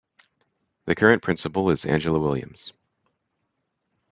The 0.85 0.95
current 0.95 1.21
Principal 1.21 1.69
is 1.69 1.85
Angela 1.85 2.17
Williams. 2.17 2.73